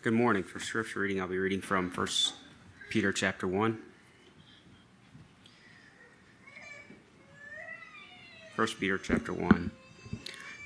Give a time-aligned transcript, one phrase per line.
[0.00, 0.44] Good morning.
[0.44, 2.06] For scripture reading, I'll be reading from 1
[2.88, 3.78] Peter chapter 1.
[8.54, 9.72] 1 Peter chapter 1.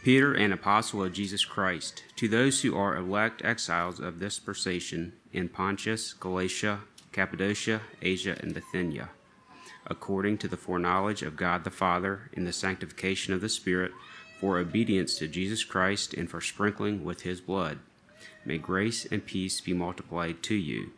[0.05, 5.13] Peter, an apostle of Jesus Christ, to those who are elect exiles of this dispersation
[5.33, 6.81] in Pontus, Galatia,
[7.13, 9.09] Cappadocia, Asia, and Bithynia,
[9.87, 13.93] according to the foreknowledge of God the Father, in the sanctification of the Spirit,
[14.39, 17.79] for obedience to Jesus Christ and for sprinkling with his blood
[18.45, 20.91] May grace and peace be multiplied to you.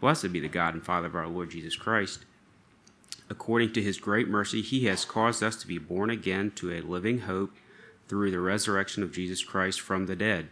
[0.00, 2.24] Blessed be the God and Father of our Lord Jesus Christ.
[3.28, 6.80] According to his great mercy, he has caused us to be born again to a
[6.80, 7.52] living hope
[8.08, 10.48] through the resurrection of Jesus Christ from the dead,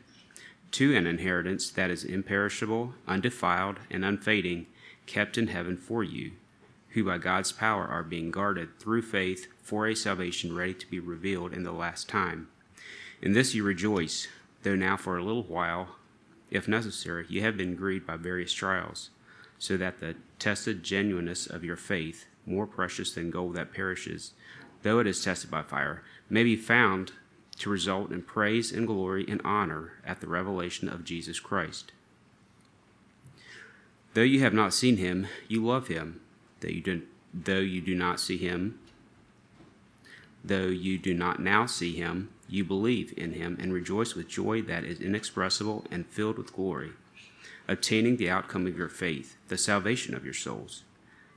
[0.73, 4.67] to an inheritance that is imperishable, undefiled, and unfading,
[5.07, 6.33] kept in heaven for you,
[6.91, 11.01] who by God's power are being guarded through faith for a salvation ready to be
[11.01, 12.49] revealed in the last time.
[13.21, 14.29] In this you rejoice,
[14.63, 15.97] though now for a little while
[16.51, 19.11] if necessary, you have been grieved by various trials,
[19.59, 24.33] so that the tested genuineness of your faith, more precious than gold that perishes,
[24.83, 27.13] though it is tested by fire, may be found
[27.59, 31.93] to result in praise and glory and honor at the revelation of Jesus Christ.
[34.15, 36.21] Though you have not seen him, you love him.
[36.61, 37.03] Though you do,
[37.35, 38.79] though you do not see him,
[40.43, 44.63] though you do not now see him, you believe in him and rejoice with joy
[44.63, 46.93] that is inexpressible and filled with glory,
[47.69, 50.83] obtaining the outcome of your faith, the salvation of your souls.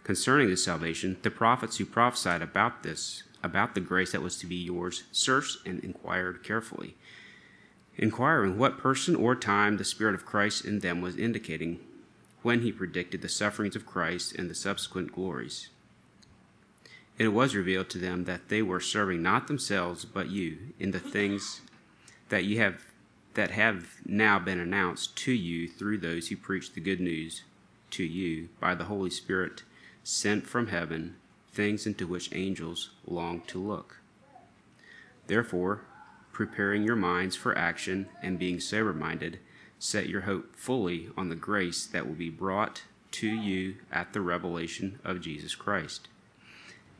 [0.03, 4.45] Concerning this salvation, the prophets who prophesied about this, about the grace that was to
[4.45, 6.95] be yours, searched and inquired carefully,
[7.97, 11.79] inquiring what person or time the Spirit of Christ in them was indicating
[12.41, 15.69] when he predicted the sufferings of Christ and the subsequent glories
[17.21, 20.99] it was revealed to them that they were serving not themselves but you in the
[20.99, 21.61] things
[22.29, 22.81] that you have
[23.35, 27.43] that have now been announced to you through those who preach the good news
[27.91, 29.61] to you by the Holy Spirit
[30.03, 31.15] sent from heaven,
[31.53, 33.99] things into which angels long to look.
[35.27, 35.81] Therefore,
[36.33, 39.37] preparing your minds for action and being sober minded,
[39.77, 42.81] set your hope fully on the grace that will be brought
[43.11, 46.07] to you at the revelation of Jesus Christ.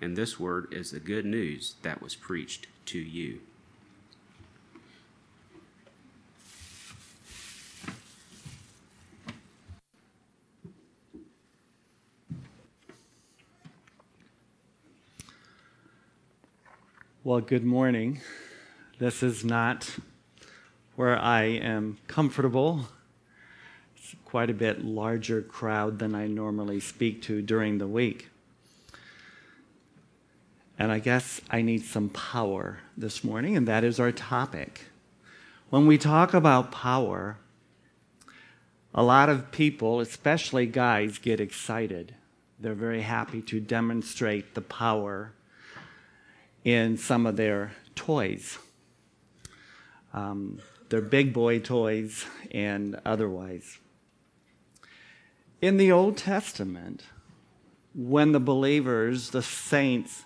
[0.00, 3.40] and this word is the good news that was preached to you.
[17.24, 18.22] Well, good morning.
[18.98, 19.96] This is not
[20.96, 22.88] where I am comfortable.
[23.96, 28.30] It's quite a bit larger crowd than I normally speak to during the week.
[30.78, 34.82] And I guess I need some power this morning, and that is our topic.
[35.70, 37.36] When we talk about power,
[38.94, 42.14] a lot of people, especially guys, get excited.
[42.60, 45.32] They're very happy to demonstrate the power
[46.64, 48.58] in some of their toys,
[50.14, 50.60] um,
[50.90, 53.78] their big boy toys and otherwise.
[55.60, 57.02] In the Old Testament,
[57.94, 60.24] when the believers, the saints,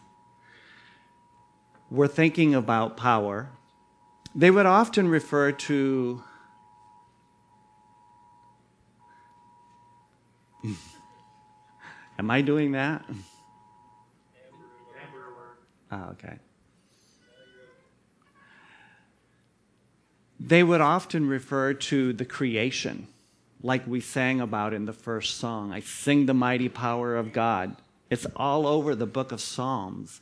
[1.93, 3.50] were thinking about power,
[4.35, 6.23] they would often refer to
[12.19, 13.05] Am I doing that?
[15.91, 16.39] Oh, okay.
[20.41, 23.09] They would often refer to the creation,
[23.62, 25.73] like we sang about in the first song.
[25.73, 27.77] I sing the mighty power of God.
[28.09, 30.21] It's all over the book of Psalms.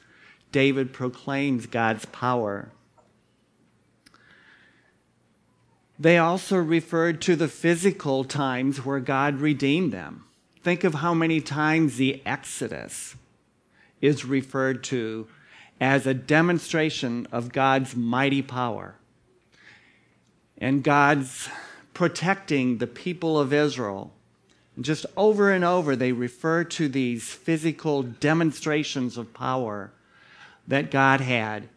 [0.52, 2.70] David proclaims God's power.
[5.99, 10.25] They also referred to the physical times where God redeemed them.
[10.62, 13.17] Think of how many times the Exodus
[14.00, 15.29] is referred to
[15.81, 18.94] as a demonstration of God's mighty power
[20.58, 21.49] and God's
[21.94, 24.12] protecting the people of Israel.
[24.76, 29.93] And just over and over, they refer to these physical demonstrations of power
[30.70, 31.69] that God had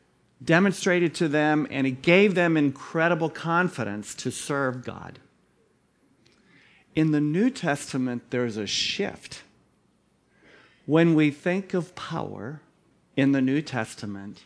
[0.44, 5.18] demonstrated to them, and it gave them incredible confidence to serve God.
[6.94, 9.42] In the New Testament, there's a shift.
[10.86, 12.62] When we think of power
[13.18, 14.44] in the New Testament,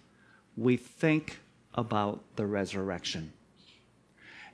[0.56, 1.40] we think
[1.74, 3.34] about the resurrection.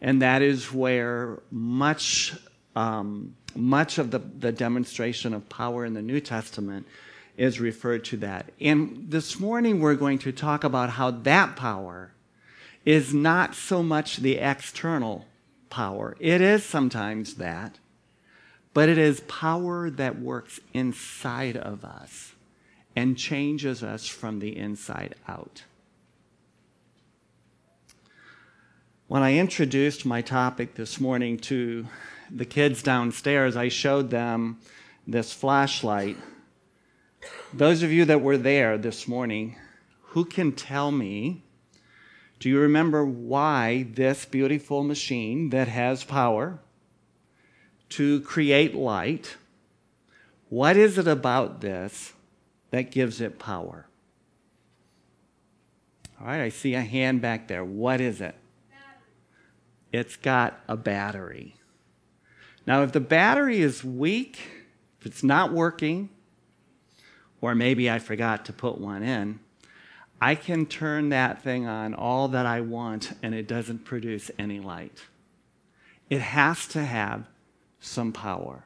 [0.02, 2.34] And that is where much,
[2.76, 6.88] um, much of the, the demonstration of power in the New Testament
[7.38, 8.52] is referred to that.
[8.60, 12.14] And this morning we're going to talk about how that power
[12.86, 15.26] is not so much the external
[15.70, 16.16] power.
[16.20, 17.80] It is sometimes that,
[18.74, 22.34] but it is power that works inside of us
[22.96, 25.64] and changes us from the inside out.
[29.08, 31.88] When I introduced my topic this morning to
[32.30, 34.60] the kids downstairs, I showed them
[35.06, 36.18] this flashlight
[37.54, 39.56] those of you that were there this morning,
[40.02, 41.44] who can tell me,
[42.40, 46.60] do you remember why this beautiful machine that has power
[47.90, 49.38] to create light,
[50.50, 52.14] what is it about this
[52.72, 53.88] that gives it power?
[56.20, 57.64] All right, I see a hand back there.
[57.64, 58.36] What is it?
[59.92, 61.56] It's got a battery.
[62.66, 64.40] Now, if the battery is weak,
[65.00, 66.10] if it's not working,
[67.44, 69.38] or maybe I forgot to put one in,
[70.22, 74.62] I can turn that thing on all that I want and it doesn't produce any
[74.62, 75.04] light.
[76.10, 77.26] It has to have
[77.82, 78.64] some power.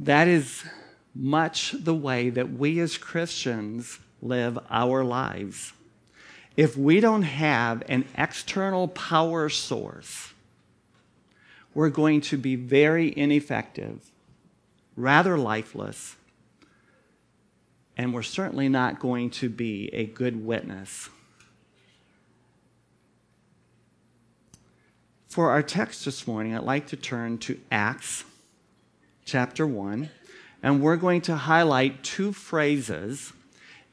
[0.00, 0.64] That is
[1.14, 5.74] much the way that we as Christians live our lives.
[6.56, 10.32] If we don't have an external power source,
[11.72, 14.10] we're going to be very ineffective
[14.96, 16.16] rather lifeless,
[17.96, 21.08] and we're certainly not going to be a good witness.
[25.28, 28.24] For our text this morning, I'd like to turn to Acts
[29.26, 30.08] chapter 1,
[30.62, 33.34] and we're going to highlight two phrases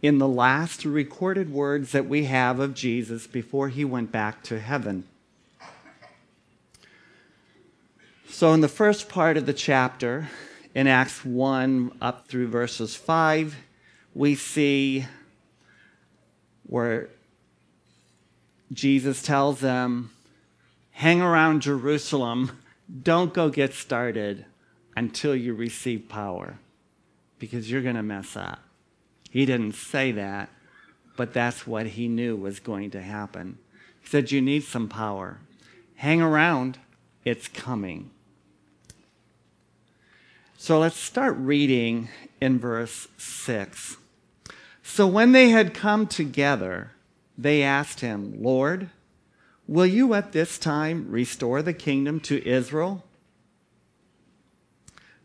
[0.02, 4.60] in the last recorded words that we have of Jesus before he went back to
[4.60, 5.06] heaven.
[8.30, 10.30] So, in the first part of the chapter,
[10.76, 13.56] in Acts 1 up through verses 5,
[14.14, 15.06] we see
[16.64, 17.10] where
[18.72, 20.12] Jesus tells them,
[20.92, 22.60] hang around Jerusalem,
[23.04, 24.46] don't go get started
[24.96, 26.60] until you receive power,
[27.40, 28.60] because you're going to mess up.
[29.30, 30.50] He didn't say that,
[31.16, 33.58] but that's what he knew was going to happen.
[34.02, 35.40] He said, You need some power.
[35.96, 36.80] Hang around,
[37.26, 38.12] it's coming.
[40.64, 42.08] So let's start reading
[42.40, 43.98] in verse 6.
[44.82, 46.92] So when they had come together,
[47.38, 48.90] they asked him, Lord,
[49.68, 53.04] will you at this time restore the kingdom to Israel?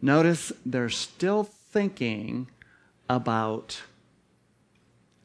[0.02, 2.48] Notice they're still thinking
[3.08, 3.82] about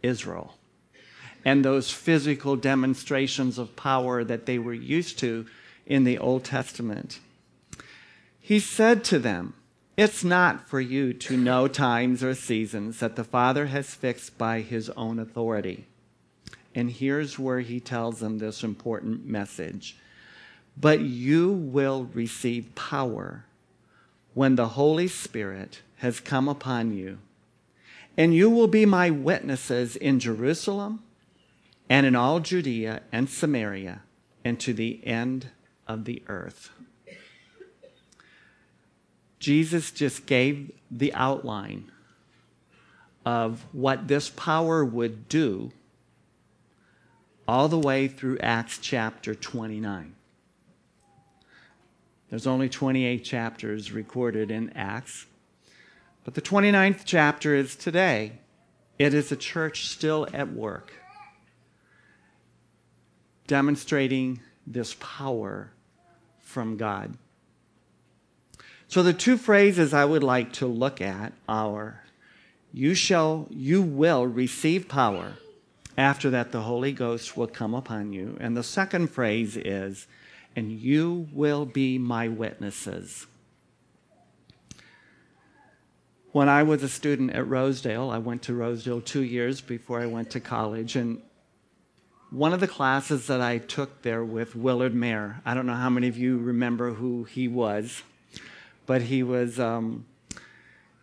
[0.03, 0.57] Israel
[1.43, 5.47] and those physical demonstrations of power that they were used to
[5.87, 7.19] in the Old Testament.
[8.39, 9.55] He said to them,
[9.95, 14.61] it's not for you to know times or seasons that the Father has fixed by
[14.61, 15.85] his own authority.
[16.73, 19.95] And here's where he tells them this important message.
[20.75, 23.45] But you will receive power
[24.33, 27.19] when the Holy Spirit has come upon you.
[28.17, 31.03] And you will be my witnesses in Jerusalem
[31.87, 34.01] and in all Judea and Samaria
[34.43, 35.49] and to the end
[35.87, 36.71] of the earth.
[39.43, 41.91] Jesus just gave the outline
[43.25, 45.73] of what this power would do
[47.45, 50.15] all the way through Acts chapter 29.
[52.29, 55.25] There's only 28 chapters recorded in Acts.
[56.23, 58.39] But the 29th chapter is today.
[58.97, 60.93] It is a church still at work,
[63.47, 65.73] demonstrating this power
[66.39, 67.17] from God.
[68.93, 72.03] So the two phrases I would like to look at are
[72.71, 75.33] you shall you will receive power
[75.97, 78.37] after that the Holy Ghost will come upon you.
[78.39, 80.05] And the second phrase is
[80.55, 83.25] and you will be my witnesses.
[86.31, 90.05] When I was a student at Rosedale, I went to Rosedale two years before I
[90.05, 91.19] went to college, and
[92.29, 95.89] one of the classes that I took there with Willard Mayer, I don't know how
[95.89, 98.03] many of you remember who he was,
[98.85, 100.05] but he was, um,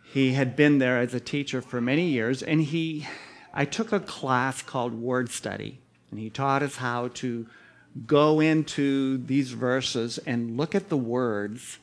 [0.03, 3.07] he had been there as a teacher for many years, and he,
[3.53, 7.47] I took a class called Word Study, and he taught us how to
[8.05, 11.79] go into these verses and look at the words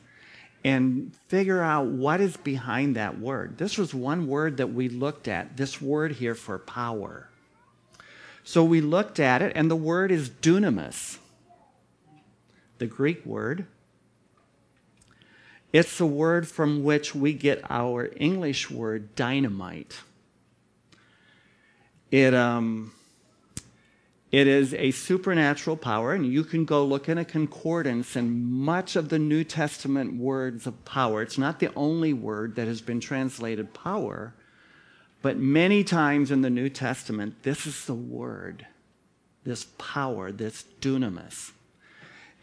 [0.63, 3.57] and figure out what is behind that word.
[3.57, 7.29] This was one word that we looked at, this word here for power.
[8.43, 11.17] So we looked at it, and the word is dunamis,
[12.77, 13.67] the Greek word.
[15.71, 19.99] It's the word from which we get our English word dynamite.
[22.09, 22.91] It, um,
[24.31, 28.95] it is a supernatural power, and you can go look in a concordance and much
[28.95, 31.21] of the New Testament words of power.
[31.21, 34.33] It's not the only word that has been translated power,
[35.21, 38.65] but many times in the New Testament, this is the word,
[39.43, 41.51] this power, this dunamis.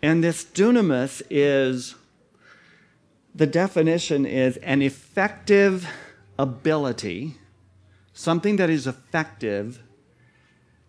[0.02, 1.94] And this dunamis is,
[3.36, 5.86] the definition is an effective
[6.38, 7.34] ability,
[8.14, 9.82] something that is effective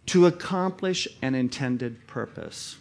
[0.05, 2.77] to accomplish an intended purpose.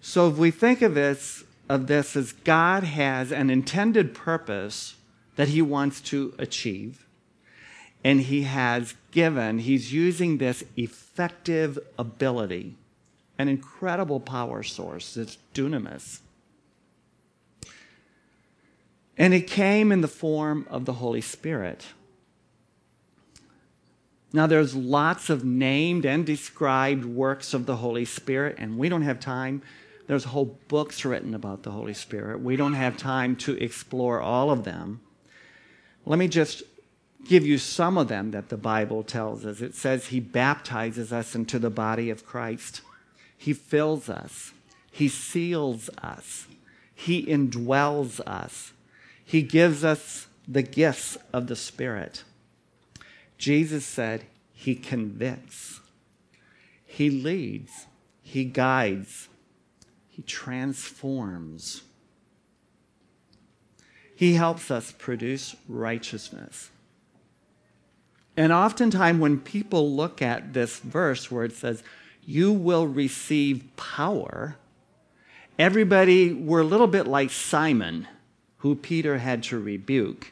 [0.00, 4.96] So if we think of this, of this as God has an intended purpose
[5.36, 7.06] that he wants to achieve,
[8.02, 12.74] and he has given, he's using this effective ability,
[13.38, 16.18] an incredible power source, this dunamis.
[19.18, 21.86] And it came in the form of the Holy Spirit.
[24.32, 29.02] Now, there's lots of named and described works of the Holy Spirit, and we don't
[29.02, 29.60] have time.
[30.06, 32.40] There's whole books written about the Holy Spirit.
[32.40, 35.00] We don't have time to explore all of them.
[36.06, 36.62] Let me just
[37.28, 39.60] give you some of them that the Bible tells us.
[39.60, 42.80] It says He baptizes us into the body of Christ,
[43.36, 44.52] He fills us,
[44.90, 46.46] He seals us,
[46.94, 48.72] He indwells us,
[49.32, 52.22] He gives us the gifts of the Spirit.
[53.38, 55.80] Jesus said, He convicts,
[56.84, 57.86] He leads,
[58.20, 59.30] He guides,
[60.06, 61.80] He transforms.
[64.14, 66.68] He helps us produce righteousness.
[68.36, 71.82] And oftentimes, when people look at this verse where it says,
[72.22, 74.58] You will receive power,
[75.58, 78.08] everybody, we're a little bit like Simon,
[78.62, 80.30] who Peter had to rebuke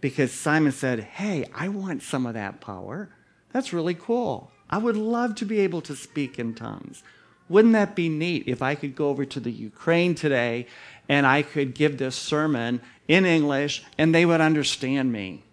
[0.00, 3.10] because Simon said, Hey, I want some of that power.
[3.52, 4.50] That's really cool.
[4.68, 7.04] I would love to be able to speak in tongues.
[7.48, 10.66] Wouldn't that be neat if I could go over to the Ukraine today
[11.08, 15.44] and I could give this sermon in English and they would understand me?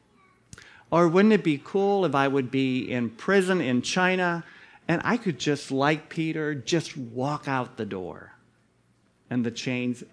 [0.89, 4.43] Or wouldn't it be cool if I would be in prison in China
[4.87, 8.33] and I could just, like Peter, just walk out the door
[9.29, 10.03] and the chains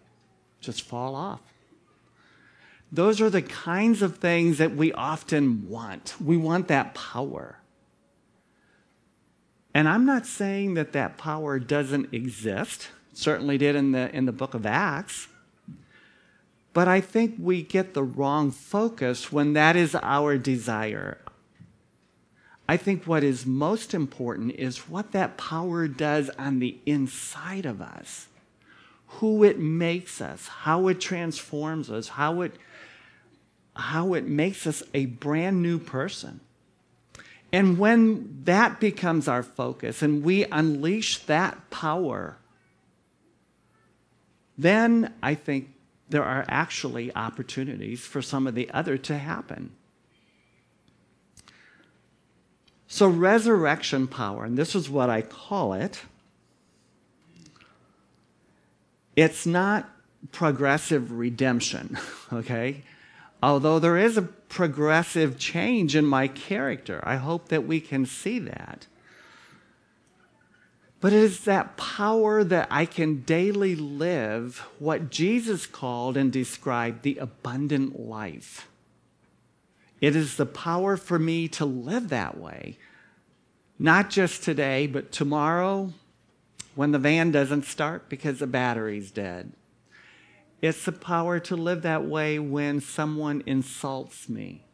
[0.60, 1.40] just fall off?
[2.94, 6.14] Those are the kinds of things that we often want.
[6.20, 7.58] We want that power.
[9.74, 12.90] And I'm not saying that that power doesn't exist.
[13.10, 15.26] It certainly did in the, in the book of Acts.
[16.72, 21.18] But I think we get the wrong focus when that is our desire.
[22.68, 27.82] I think what is most important is what that power does on the inside of
[27.82, 28.28] us,
[29.18, 32.54] who it makes us, how it transforms us, how it
[33.76, 36.40] how it makes us a brand new person.
[37.52, 42.36] And when that becomes our focus and we unleash that power,
[44.58, 45.70] then I think
[46.08, 49.72] there are actually opportunities for some of the other to happen.
[52.86, 56.02] So, resurrection power, and this is what I call it,
[59.16, 59.90] it's not
[60.30, 61.98] progressive redemption,
[62.32, 62.82] okay?
[63.44, 67.02] Although there is a progressive change in my character.
[67.04, 68.86] I hope that we can see that.
[70.98, 77.02] But it is that power that I can daily live what Jesus called and described
[77.02, 78.66] the abundant life.
[80.00, 82.78] It is the power for me to live that way,
[83.78, 85.92] not just today, but tomorrow
[86.74, 89.52] when the van doesn't start because the battery's dead.
[90.64, 94.64] It's the power to live that way when someone insults me.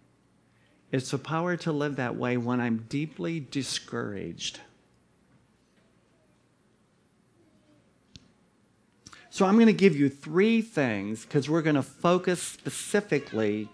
[0.93, 4.61] It's the power to live that way when I'm deeply discouraged.
[9.31, 13.69] So, I'm going to give you three things because we're going to focus specifically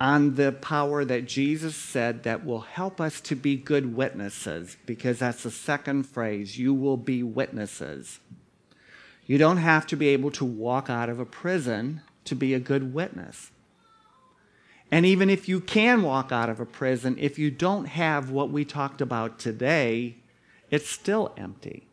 [0.00, 5.18] on the power that Jesus said that will help us to be good witnesses, because
[5.18, 8.20] that's the second phrase you will be witnesses.
[9.30, 12.58] You don't have to be able to walk out of a prison to be a
[12.58, 13.52] good witness.
[14.90, 18.50] And even if you can walk out of a prison, if you don't have what
[18.50, 20.16] we talked about today,
[20.68, 21.86] it's still empty.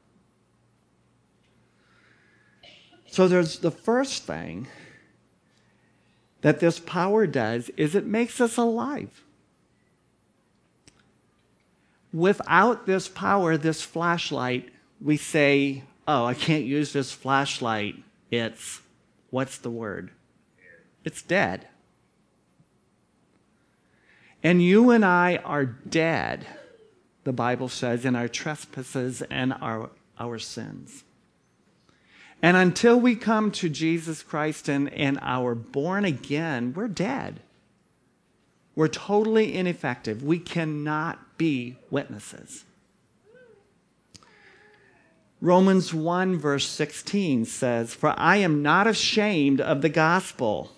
[3.05, 4.65] So there's the first thing
[6.41, 9.23] that this power does is it makes us alive.
[12.11, 17.95] Without this power, this flashlight, we say, oh, I can't use this flashlight.
[18.31, 18.81] It's,
[19.29, 20.11] what's the word?
[21.03, 21.67] It's dead.
[24.43, 26.45] And you and I are dead,
[27.23, 31.03] the Bible says, in our trespasses and our, our sins.
[32.41, 37.41] And until we come to Jesus Christ and, and are born again, we're dead.
[38.75, 40.21] We're totally ineffective.
[40.23, 42.63] We cannot be witnesses.
[45.39, 50.71] Romans 1, verse 16 says, For I am not ashamed of the gospel,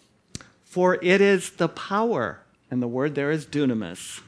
[0.63, 4.19] for it is the power, and the word there is dunamis.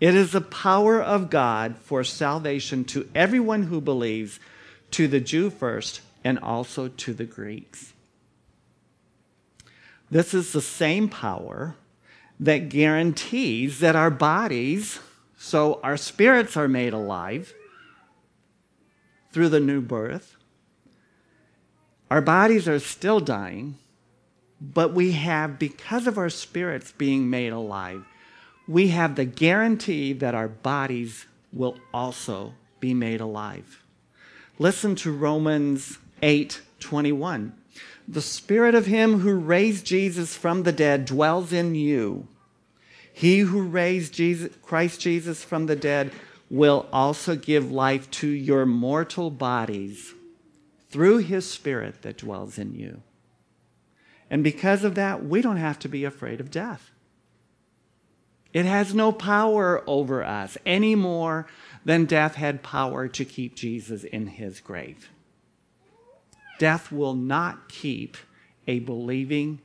[0.00, 4.38] It is the power of God for salvation to everyone who believes
[4.90, 7.94] to the Jew first and also to the Greeks.
[10.10, 11.74] This is the same power
[12.38, 14.98] that guarantees that our bodies,
[15.38, 17.54] so our spirits are made alive
[19.34, 20.36] through the new birth.
[22.08, 23.76] Our bodies are still dying,
[24.60, 28.04] but we have, because of our spirits being made alive,
[28.68, 33.82] we have the guarantee that our bodies will also be made alive.
[34.60, 37.54] Listen to Romans 8 21.
[38.06, 42.28] The spirit of him who raised Jesus from the dead dwells in you.
[43.12, 46.12] He who raised Jesus, Christ Jesus from the dead
[46.50, 50.12] will also give life to your mortal bodies
[50.90, 53.02] through his spirit that dwells in you.
[54.30, 56.90] And because of that, we don't have to be afraid of death.
[58.52, 61.46] It has no power over us any more
[61.84, 65.10] than death had power to keep Jesus in his grave.
[66.58, 68.16] Death will not keep
[68.68, 69.60] a believing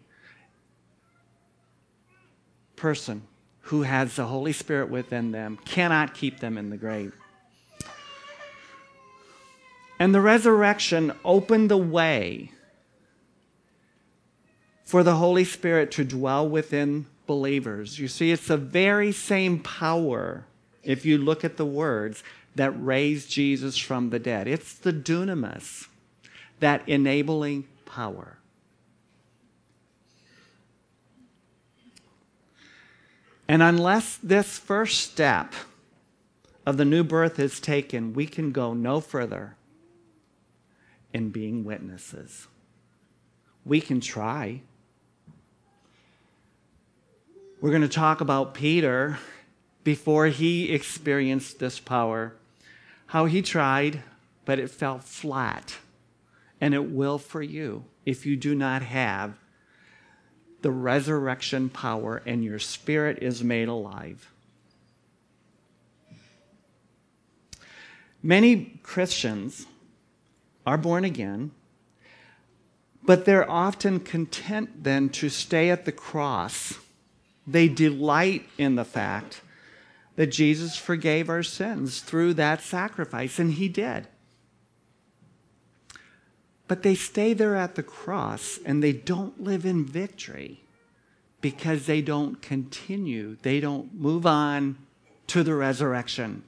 [2.76, 3.22] person
[3.70, 7.14] who has the Holy Spirit within them, cannot keep them in the grave.
[10.00, 12.52] And the resurrection opened the way
[14.84, 18.00] for the Holy Spirit to dwell within believers.
[18.00, 20.46] You see, it's the very same power
[20.84, 22.24] if you look at the words
[22.56, 24.48] that raised Jesus from the dead.
[24.48, 25.88] It's the dunamis,
[26.60, 28.39] that enabling power.
[33.50, 35.56] And unless this first step
[36.68, 39.56] of the new birth is taken, we can go no further
[41.16, 42.48] in being witnesses.
[43.66, 44.62] We can try.
[47.60, 49.18] We're going to talk about Peter
[49.84, 52.36] before he experienced this power,
[53.08, 54.04] how he tried,
[54.46, 55.78] but it fell flat.
[56.62, 59.40] And it will for you if you do not have
[60.62, 64.32] the resurrection power and your spirit is made alive.
[68.22, 69.66] Many Christians
[70.66, 71.52] are born again,
[73.04, 76.74] but they're often content then to stay at the cross.
[77.48, 79.42] They delight in the fact
[80.16, 84.08] that Jesus forgave our sins through that sacrifice, and He did.
[86.70, 90.62] But they stay there at the cross and they don't live in victory
[91.42, 94.78] because they don't continue, they don't move on
[95.28, 96.44] to the resurrection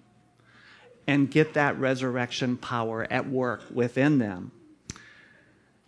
[1.07, 4.51] and get that resurrection power at work within them.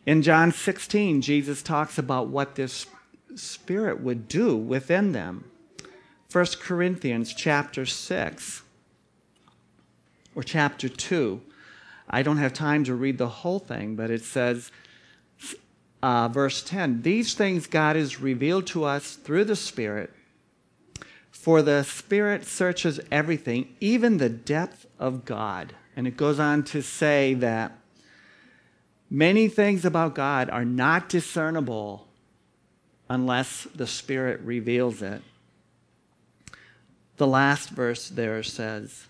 [0.07, 2.87] In John 16, Jesus talks about what this
[3.35, 5.45] Spirit would do within them.
[6.31, 8.63] 1 Corinthians chapter 6.
[10.33, 11.39] or chapter 2.
[12.09, 14.71] I don't have time to read the whole thing, but it says,
[16.01, 20.11] uh, verse 10 These things God has revealed to us through the Spirit,
[21.31, 25.73] for the Spirit searches everything, even the depth of God.
[25.95, 27.77] And it goes on to say that
[29.09, 32.07] many things about God are not discernible
[33.09, 35.21] unless the Spirit reveals it.
[37.17, 39.05] The last verse there says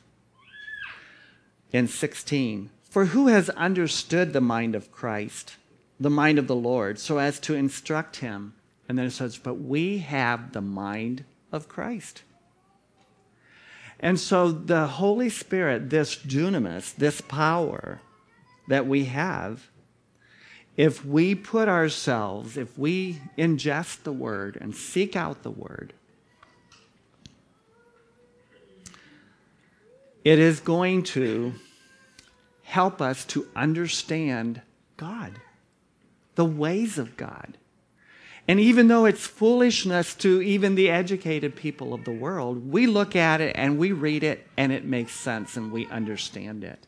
[1.71, 5.55] in 16, For who has understood the mind of Christ,
[5.99, 8.53] the mind of the Lord, so as to instruct him?
[8.87, 12.21] And then it says, But we have the mind of Christ.
[13.99, 17.99] And so the Holy Spirit, this dunamis, this power
[18.67, 19.71] that we have,
[20.77, 25.93] if we put ourselves, if we ingest the word and seek out the word,
[30.23, 31.55] it is going to
[32.73, 34.59] help us to understand
[34.97, 35.39] God,
[36.33, 37.55] the ways of God.
[38.47, 43.15] And even though it's foolishness to even the educated people of the world, we look
[43.15, 46.87] at it and we read it and it makes sense and we understand it.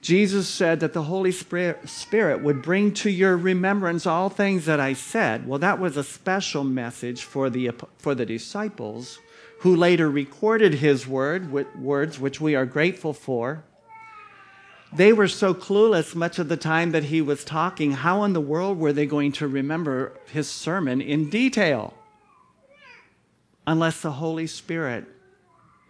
[0.00, 4.92] Jesus said that the Holy Spirit would bring to your remembrance all things that I
[4.92, 5.48] said.
[5.48, 9.18] Well, that was a special message for the, for the disciples
[9.60, 13.62] who later recorded his word, words, which we are grateful for.
[14.92, 17.92] They were so clueless much of the time that he was talking.
[17.92, 21.94] How in the world were they going to remember his sermon in detail?
[23.66, 25.04] Unless the Holy Spirit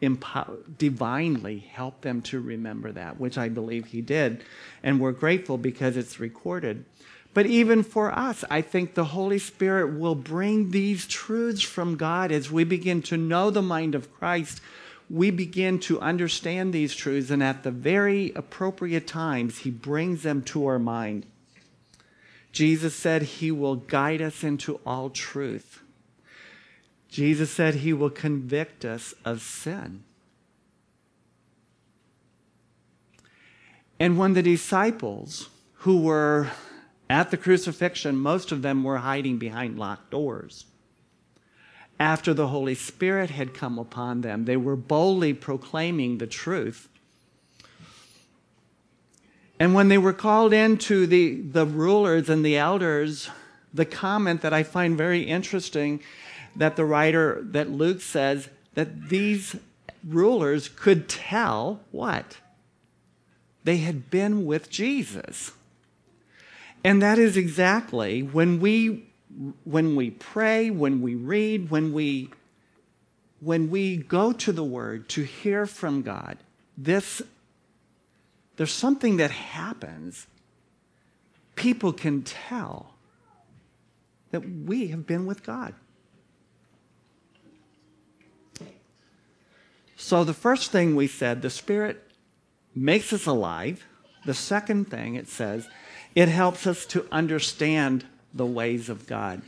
[0.00, 4.42] empower, divinely helped them to remember that, which I believe he did.
[4.82, 6.84] And we're grateful because it's recorded.
[7.32, 12.32] But even for us, I think the Holy Spirit will bring these truths from God
[12.32, 14.60] as we begin to know the mind of Christ.
[15.08, 20.42] We begin to understand these truths, and at the very appropriate times, He brings them
[20.44, 21.26] to our mind.
[22.52, 25.80] Jesus said He will guide us into all truth.
[27.10, 30.04] Jesus said he will convict us of sin.
[33.98, 36.52] And when the disciples who were
[37.10, 40.64] at the crucifixion, most of them were hiding behind locked doors.
[41.98, 46.88] After the Holy Spirit had come upon them, they were boldly proclaiming the truth.
[49.58, 53.28] And when they were called into the, the rulers and the elders,
[53.74, 56.00] the comment that I find very interesting
[56.54, 59.56] that the writer, that Luke says, that these
[60.06, 62.38] rulers could tell what?
[63.64, 65.52] They had been with Jesus.
[66.82, 69.06] And that is exactly when we
[69.64, 72.30] when we pray, when we read, when we
[73.40, 76.38] when we go to the word to hear from God,
[76.76, 77.22] this
[78.56, 80.26] there's something that happens.
[81.54, 82.94] People can tell
[84.30, 85.74] that we have been with God.
[89.96, 92.10] So, the first thing we said, the Spirit
[92.74, 93.86] makes us alive.
[94.24, 95.68] The second thing it says,
[96.14, 99.42] it helps us to understand the ways of God.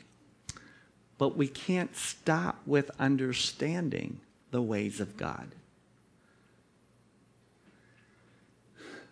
[1.18, 4.20] But we can't stop with understanding
[4.50, 5.48] the ways of God.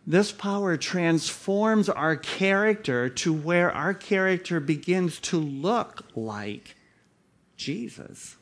[0.07, 6.75] This power transforms our character to where our character begins to look like
[7.57, 8.37] Jesus.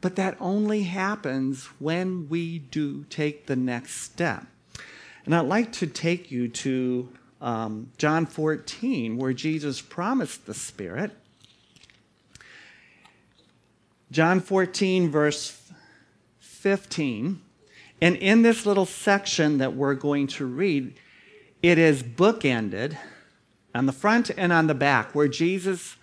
[0.00, 4.44] But that only happens when we do take the next step.
[5.24, 7.08] And I'd like to take you to
[7.40, 11.12] um, John 14, where Jesus promised the Spirit.
[14.10, 15.70] John 14, verse
[16.40, 17.40] 15.
[18.00, 20.94] And in this little section that we're going to read,
[21.62, 22.96] it is bookended
[23.74, 25.96] on the front and on the back, where Jesus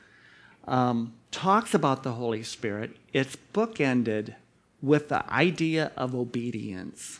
[0.67, 4.36] um, talks about the Holy Spirit, it's bookended
[4.82, 7.19] with the idea of obedience.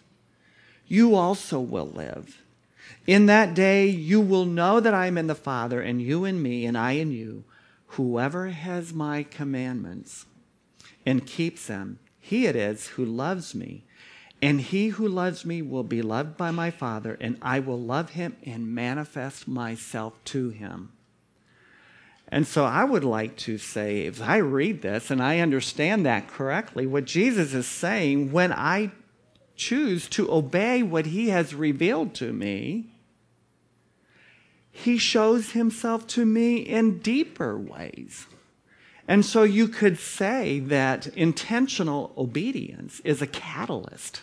[0.91, 2.43] you also will live.
[3.07, 6.41] In that day, you will know that I am in the Father, and you in
[6.41, 7.45] me, and I in you.
[7.95, 10.25] Whoever has my commandments
[11.05, 13.85] and keeps them, he it is who loves me.
[14.41, 18.09] And he who loves me will be loved by my Father, and I will love
[18.09, 20.91] him and manifest myself to him.
[22.27, 26.27] And so I would like to say, if I read this and I understand that
[26.27, 28.91] correctly, what Jesus is saying, when I
[29.61, 32.87] choose to obey what he has revealed to me,
[34.71, 38.25] he shows himself to me in deeper ways.
[39.07, 44.21] And so you could say that intentional obedience is a catalyst.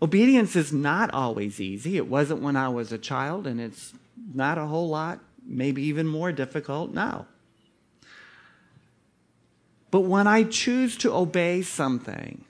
[0.00, 1.98] Obedience is not always easy.
[1.98, 3.92] It wasn't when I was a child, and it's
[4.32, 7.26] not a whole lot, maybe even more difficult now.
[9.90, 12.44] But when I choose to obey something,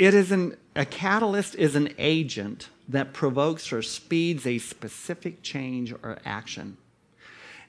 [0.00, 5.92] it is an, a catalyst is an agent that provokes or speeds a specific change
[5.92, 6.78] or action.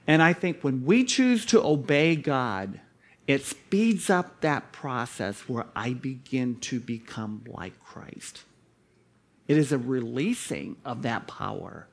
[0.06, 2.80] And I think when we choose to obey God,
[3.26, 8.44] it speeds up that process where I begin to become like Christ.
[9.46, 11.86] It is a releasing of that power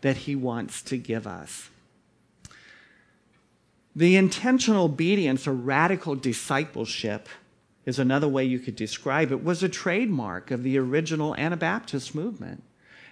[0.00, 1.70] that He wants to give us.
[3.94, 7.28] The intentional obedience or radical discipleship
[7.86, 12.62] is another way you could describe it, was a trademark of the original Anabaptist movement.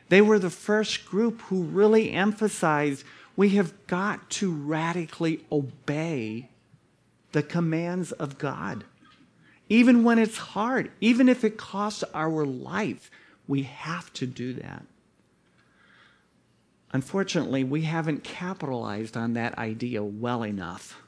[0.09, 3.05] They were the first group who really emphasized
[3.37, 6.49] we have got to radically obey
[7.33, 8.85] the commands of God.
[9.69, 13.11] Even when it's hard, even if it costs our life,
[13.49, 14.85] we have to do that.
[16.93, 21.01] Unfortunately, we haven't capitalized on that idea well enough.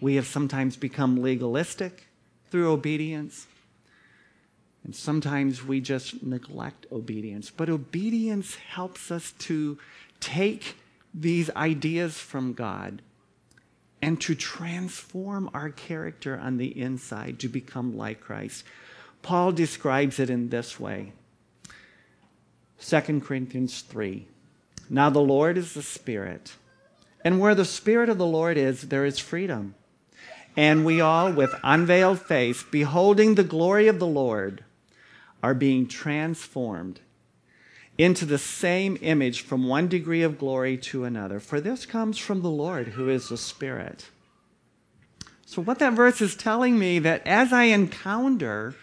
[0.00, 2.06] We have sometimes become legalistic
[2.52, 3.46] through obedience.
[4.84, 7.50] And sometimes we just neglect obedience.
[7.50, 9.78] But obedience helps us to
[10.20, 10.76] take
[11.14, 13.00] these ideas from God
[14.02, 18.64] and to transform our character on the inside to become like Christ.
[19.22, 21.12] Paul describes it in this way
[22.80, 24.26] 2 Corinthians 3.
[24.90, 26.52] Now the Lord is the Spirit,
[27.24, 29.74] and where the Spirit of the Lord is, there is freedom.
[30.56, 34.64] And we all, with unveiled face, beholding the glory of the Lord,
[35.42, 37.00] are being transformed
[37.98, 41.40] into the same image from one degree of glory to another.
[41.40, 44.06] For this comes from the Lord, who is the Spirit.
[45.46, 48.74] So, what that verse is telling me that as I encounter,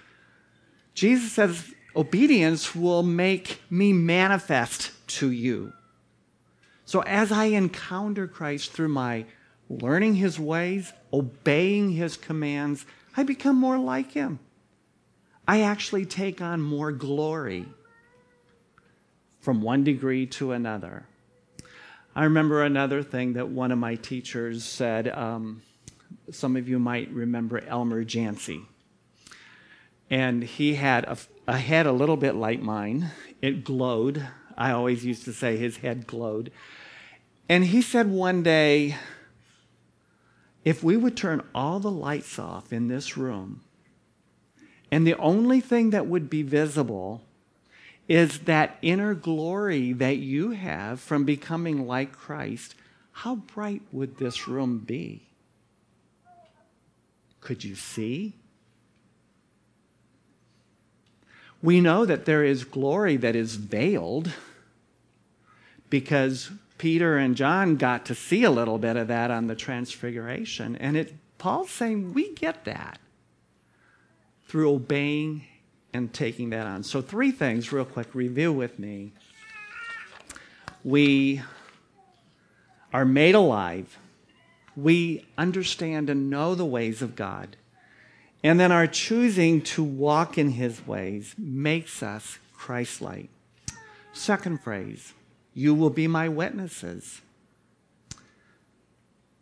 [0.94, 5.74] Jesus says, obedience will make me manifest to you.
[6.86, 9.26] So, as I encounter Christ through my
[9.70, 14.40] learning his ways, obeying his commands, I become more like him.
[15.48, 17.66] I actually take on more glory
[19.40, 21.06] from one degree to another.
[22.16, 25.08] I remember another thing that one of my teachers said.
[25.08, 25.62] Um,
[26.32, 28.66] some of you might remember Elmer Jancy.
[30.10, 33.12] And he had a, a head a little bit like mine.
[33.42, 34.28] It glowed.
[34.58, 36.52] I always used to say his head glowed.
[37.48, 38.96] And he said one day,
[40.70, 43.60] if we would turn all the lights off in this room,
[44.92, 47.24] and the only thing that would be visible
[48.08, 52.76] is that inner glory that you have from becoming like Christ,
[53.12, 55.24] how bright would this room be?
[57.42, 58.36] Could you see?
[61.64, 64.32] We know that there is glory that is veiled
[65.90, 70.78] because Peter and John got to see a little bit of that on the transfiguration.
[70.78, 73.00] And it, Paul's saying we get that
[74.48, 75.44] through obeying
[75.94, 76.84] and taking that on.
[76.84, 79.12] So, three things, real quick, review with me.
[80.84, 81.42] We
[82.94, 84.00] are made alive,
[84.76, 87.58] we understand and know the ways of God.
[88.42, 93.30] And then our choosing to walk in his ways makes us Christ like.
[94.14, 95.14] Second phrase
[95.60, 97.20] you will be my witnesses.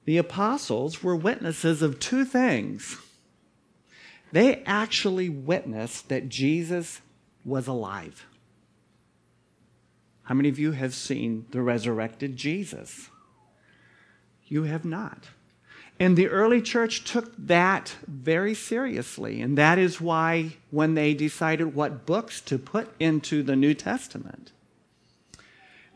[0.06, 2.98] The apostles were witnesses of two things.
[4.32, 7.02] They actually witnessed that Jesus
[7.46, 8.26] was alive.
[10.24, 13.10] How many of you have seen the resurrected Jesus?
[14.48, 15.26] You have not.
[16.00, 19.40] And the early church took that very seriously.
[19.40, 24.52] And that is why, when they decided what books to put into the New Testament,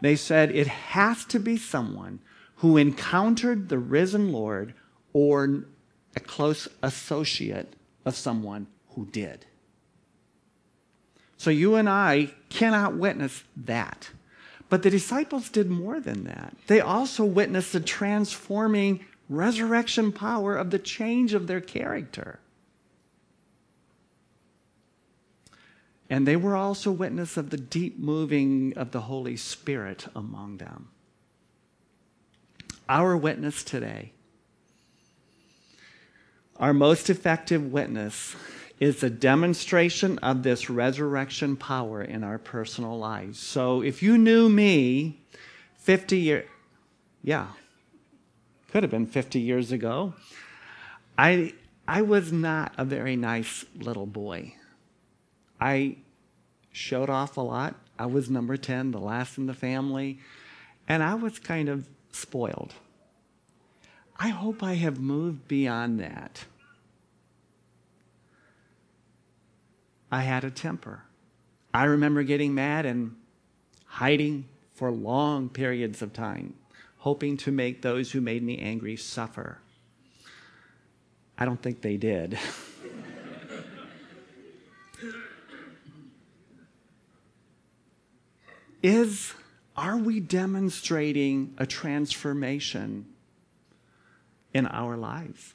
[0.02, 2.20] they said it has to be someone
[2.58, 4.74] who encountered the risen Lord
[5.14, 5.66] or
[6.16, 7.74] a close associate
[8.06, 9.46] of someone who did.
[11.38, 14.12] So you and I cannot witness that.
[14.70, 16.56] But the disciples did more than that.
[16.68, 22.40] They also witnessed the transforming resurrection power of the change of their character.
[26.12, 30.90] And they were also witness of the deep moving of the Holy Spirit among them.
[32.90, 34.12] Our witness today,
[36.58, 38.36] our most effective witness,
[38.78, 43.40] is a demonstration of this resurrection power in our personal lives.
[43.40, 45.22] So if you knew me
[45.78, 46.50] 50 years,
[47.24, 47.48] yeah,
[48.70, 50.14] could have been 50 years ago,
[51.18, 51.54] I,
[51.88, 54.56] I was not a very nice little boy.
[55.62, 55.98] I
[56.72, 57.76] showed off a lot.
[58.00, 60.20] I was number 10, the last in the family,
[60.88, 62.74] and I was kind of spoiled.
[64.18, 66.46] I hope I have moved beyond that.
[70.12, 71.04] I had a temper.
[71.74, 73.16] I remember getting mad and
[73.86, 76.56] hiding for long periods of time,
[76.98, 79.60] hoping to make those who made me angry suffer.
[81.38, 82.38] I don't think they did.
[88.82, 89.34] Is
[89.76, 93.06] are we demonstrating a transformation
[94.54, 95.54] in our lives?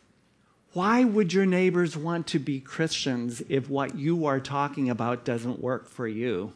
[0.73, 5.61] Why would your neighbors want to be Christians if what you are talking about doesn't
[5.61, 6.53] work for you?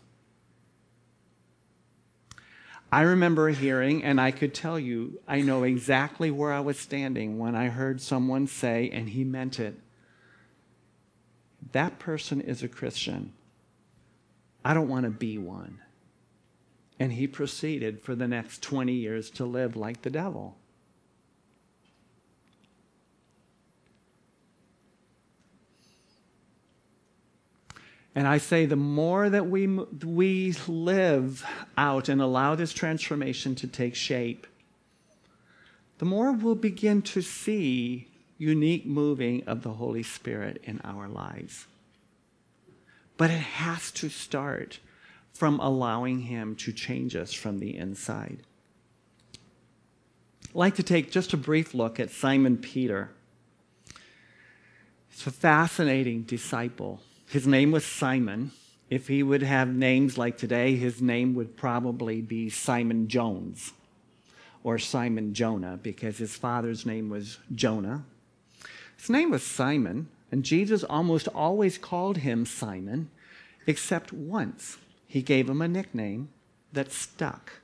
[2.93, 7.39] I remember hearing, and I could tell you, I know exactly where I was standing
[7.39, 9.79] when I heard someone say, and he meant it,
[11.73, 13.33] that person is a Christian.
[14.65, 15.79] I don't want to be one.
[17.01, 20.57] And he proceeded for the next 20 years to live like the devil.
[28.15, 31.47] And I say the more that we, we live
[31.79, 34.47] out and allow this transformation to take shape,
[35.99, 41.67] the more we'll begin to see unique moving of the Holy Spirit in our lives.
[43.17, 44.81] But it has to start
[45.33, 48.43] from allowing Him to change us from the inside.
[50.49, 53.11] I'd like to take just a brief look at Simon Peter.
[55.09, 57.01] He's a fascinating disciple.
[57.29, 58.51] His name was Simon.
[58.89, 63.73] If he would have names like today, his name would probably be Simon Jones
[64.65, 68.05] or Simon Jonah because his father's name was Jonah.
[68.97, 73.11] His name was Simon, and Jesus almost always called him Simon,
[73.67, 74.77] except once
[75.11, 76.29] he gave him a nickname
[76.73, 77.55] that stuck.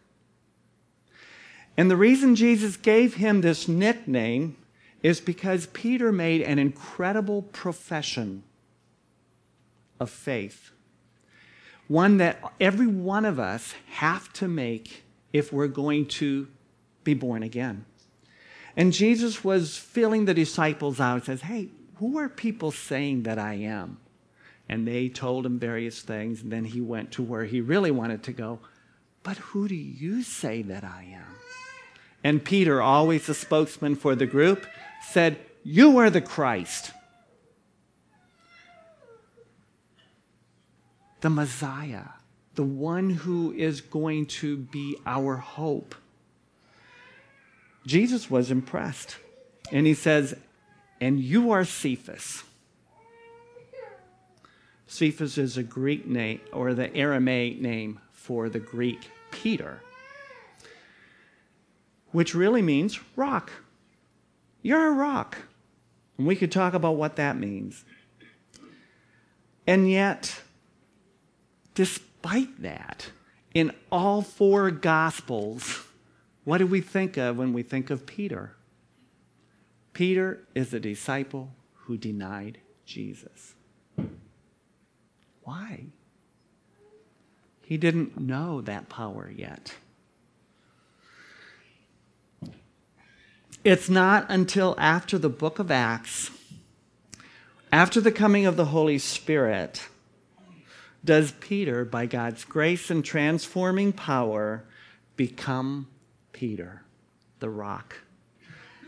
[1.76, 4.56] And the reason Jesus gave him this nickname
[5.00, 8.42] is because Peter made an incredible profession
[10.00, 10.72] of faith.
[11.86, 16.48] One that every one of us have to make if we're going to
[17.04, 17.84] be born again.
[18.76, 23.54] And Jesus was filling the disciples out, says, Hey, who are people saying that I
[23.54, 23.98] am?
[24.68, 28.22] And they told him various things, and then he went to where he really wanted
[28.24, 28.58] to go.
[29.22, 31.36] But who do you say that I am?
[32.24, 34.66] And Peter, always the spokesman for the group,
[35.08, 36.92] said, You are the Christ.
[41.26, 42.04] the Messiah,
[42.54, 45.94] the one who is going to be our hope.
[47.84, 49.16] Jesus was impressed.
[49.72, 50.36] And he says,
[51.00, 52.44] And you are Cephas.
[54.86, 59.80] Cephas is a Greek name, or the Aramaic name for the Greek Peter,
[62.12, 63.50] which really means rock.
[64.62, 65.38] You're a rock.
[66.18, 67.84] And we could talk about what that means.
[69.66, 70.40] And yet,
[71.76, 73.10] Despite that,
[73.52, 75.84] in all four Gospels,
[76.44, 78.56] what do we think of when we think of Peter?
[79.92, 83.55] Peter is a disciple who denied Jesus.
[85.46, 85.84] Why?
[87.62, 89.74] He didn't know that power yet.
[93.62, 96.32] It's not until after the book of Acts,
[97.72, 99.86] after the coming of the Holy Spirit,
[101.04, 104.64] does Peter, by God's grace and transforming power,
[105.16, 105.86] become
[106.32, 106.82] Peter,
[107.38, 108.00] the rock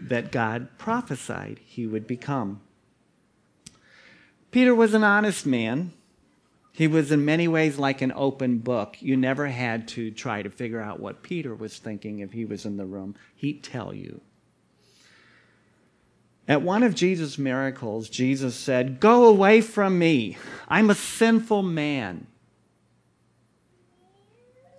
[0.00, 2.61] that God prophesied he would become.
[4.50, 5.92] Peter was an honest man.
[6.79, 8.99] He was in many ways like an open book.
[9.01, 12.64] You never had to try to figure out what Peter was thinking if he was
[12.64, 13.16] in the room.
[13.35, 14.20] He'd tell you.
[16.47, 20.39] At one of Jesus' miracles, Jesus said, Go away from me.
[20.68, 22.29] I'm a sinful man.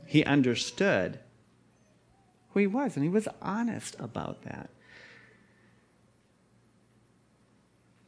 [0.06, 1.20] He understood
[2.52, 4.70] who he was, and he was honest about that.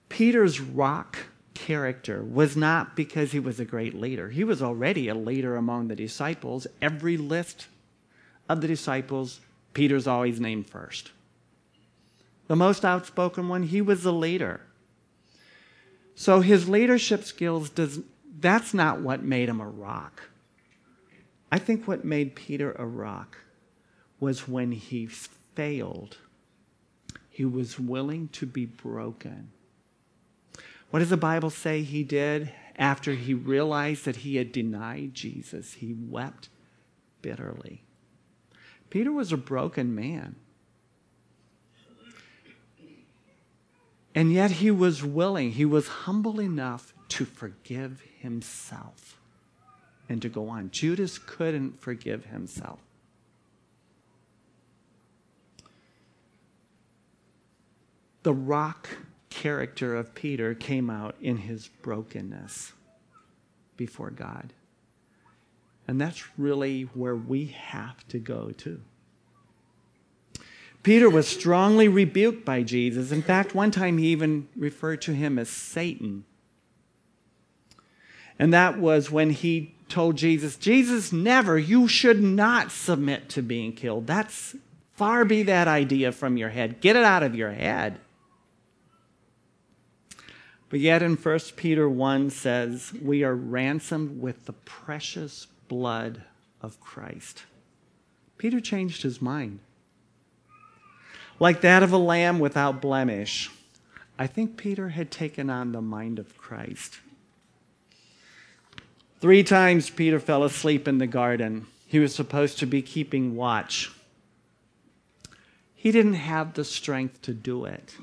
[0.07, 1.17] Peter's rock
[1.61, 4.29] character was not because he was a great leader.
[4.29, 6.65] He was already a leader among the disciples.
[6.81, 7.67] Every list
[8.49, 9.41] of the disciples,
[9.73, 11.11] Peter's always named first.
[12.47, 14.61] The most outspoken one, he was the leader.
[16.15, 17.99] So his leadership skills does
[18.39, 20.23] that's not what made him a rock.
[21.51, 23.37] I think what made Peter a rock
[24.19, 26.17] was when he failed.
[27.29, 29.51] He was willing to be broken.
[30.91, 35.73] What does the Bible say he did after he realized that he had denied Jesus?
[35.75, 36.49] He wept
[37.21, 37.83] bitterly.
[38.89, 40.35] Peter was a broken man.
[44.13, 49.17] And yet he was willing, he was humble enough to forgive himself
[50.09, 50.71] and to go on.
[50.71, 52.79] Judas couldn't forgive himself.
[58.23, 58.89] The rock
[59.31, 62.73] character of Peter came out in his brokenness
[63.75, 64.53] before God.
[65.87, 68.79] And that's really where we have to go to.
[70.83, 73.11] Peter was strongly rebuked by Jesus.
[73.11, 76.25] In fact, one time he even referred to him as Satan.
[78.37, 83.73] And that was when he told Jesus, Jesus, never, you should not submit to being
[83.73, 84.07] killed.
[84.07, 84.55] That's
[84.93, 86.81] far be that idea from your head.
[86.81, 87.99] Get it out of your head.
[90.71, 96.23] But yet in 1 Peter 1 says, we are ransomed with the precious blood
[96.61, 97.43] of Christ.
[98.37, 99.59] Peter changed his mind.
[101.41, 103.51] Like that of a lamb without blemish,
[104.17, 106.99] I think Peter had taken on the mind of Christ.
[109.19, 111.67] Three times Peter fell asleep in the garden.
[111.85, 113.91] He was supposed to be keeping watch.
[115.75, 117.93] He didn't have the strength to do it.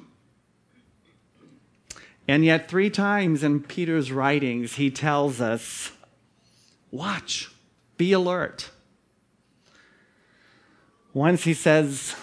[2.29, 5.93] And yet, three times in Peter's writings, he tells us
[6.91, 7.51] watch,
[7.97, 8.71] be alert.
[11.15, 12.15] Once he says,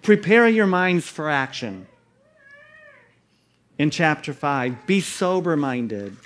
[0.00, 1.86] prepare your minds for action.
[3.76, 6.16] In chapter 5, be sober minded,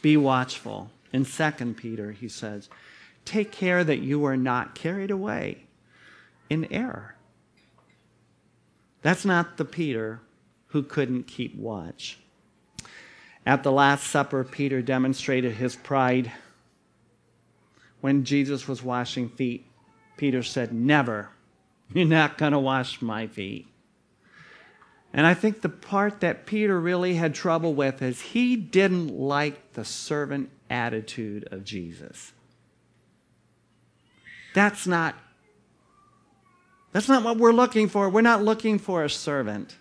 [0.00, 0.90] be watchful.
[1.12, 2.70] In 2 Peter, he says,
[3.26, 5.64] take care that you are not carried away
[6.48, 7.14] in error.
[9.02, 10.20] That's not the Peter
[10.70, 12.18] who couldn't keep watch.
[13.46, 16.30] At the Last Supper, Peter demonstrated his pride.
[18.00, 19.66] When Jesus was washing feet,
[20.16, 21.30] Peter said, Never.
[21.92, 23.66] You're not going to wash my feet.
[25.12, 29.72] And I think the part that Peter really had trouble with is he didn't like
[29.72, 32.32] the servant attitude of Jesus.
[34.54, 35.16] That's not
[36.92, 38.08] that's not what we're looking for.
[38.08, 39.76] We're not looking for a servant.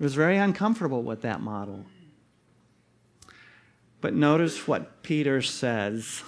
[0.00, 1.84] He was very uncomfortable with that model.
[4.00, 6.22] But notice what Peter says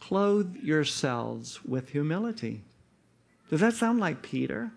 [0.00, 2.62] clothe yourselves with humility.
[3.50, 4.72] Does that sound like Peter?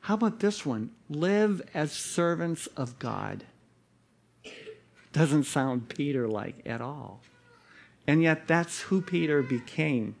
[0.00, 0.92] How about this one?
[1.10, 3.44] Live as servants of God.
[5.12, 7.20] Doesn't sound Peter like at all.
[8.06, 10.16] And yet, that's who Peter became.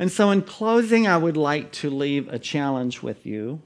[0.00, 3.60] And so, in closing, I would like to leave a challenge with you.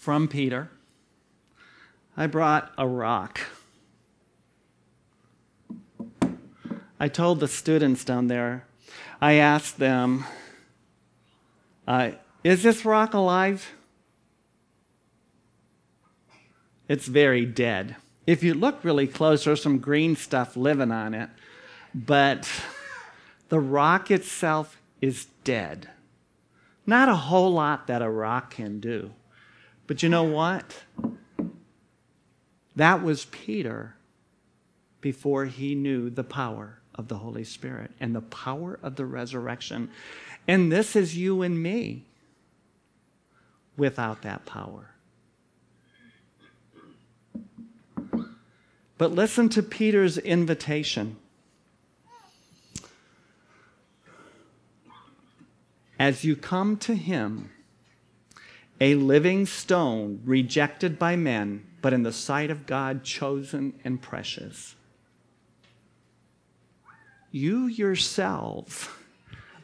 [0.00, 0.68] From Peter,
[2.16, 3.38] I brought a rock.
[6.98, 8.66] I told the students down there,
[9.20, 10.24] I asked them,
[11.86, 12.10] uh,
[12.42, 13.70] Is this rock alive?
[16.88, 17.94] It's very dead.
[18.26, 21.30] If you look really close, there's some green stuff living on it,
[21.94, 22.48] but
[23.48, 25.88] the rock itself is dead.
[26.86, 29.12] Not a whole lot that a rock can do.
[29.86, 30.84] But you know what?
[32.76, 33.96] That was Peter
[35.00, 39.90] before he knew the power of the Holy Spirit and the power of the resurrection.
[40.46, 42.06] And this is you and me
[43.76, 44.90] without that power.
[49.00, 51.16] But listen to Peter's invitation.
[55.98, 57.50] As you come to him,
[58.78, 64.74] a living stone rejected by men, but in the sight of God chosen and precious.
[67.30, 68.86] You yourselves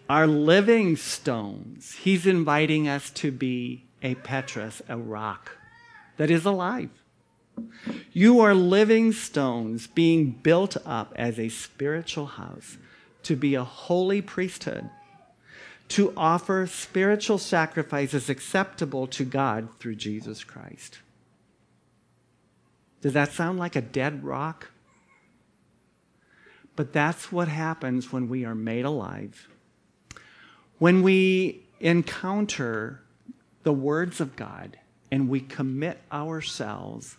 [0.08, 1.92] are living stones.
[1.92, 5.58] He's inviting us to be a Petrus, a rock
[6.16, 6.88] that is alive.
[8.12, 12.78] You are living stones being built up as a spiritual house
[13.24, 14.88] to be a holy priesthood,
[15.88, 21.00] to offer spiritual sacrifices acceptable to God through Jesus Christ.
[23.02, 24.70] Does that sound like a dead rock?
[26.74, 29.48] But that's what happens when we are made alive.
[30.78, 33.02] When we encounter
[33.62, 34.78] the words of God
[35.10, 37.16] and we commit ourselves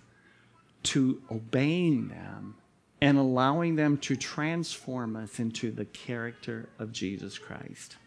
[0.83, 2.55] to obeying them
[3.01, 7.97] and allowing them to transform us into the character of Jesus Christ.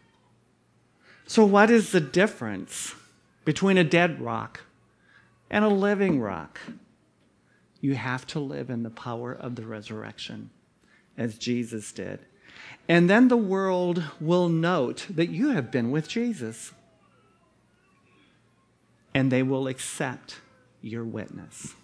[1.27, 2.93] So, what is the difference
[3.45, 4.61] between a dead rock
[5.49, 6.59] and a living rock?
[7.79, 10.49] You have to live in the power of the resurrection,
[11.17, 12.19] as Jesus did.
[12.87, 16.73] And then the world will note that you have been with Jesus.
[19.13, 20.41] And they will accept
[20.81, 21.75] your witness.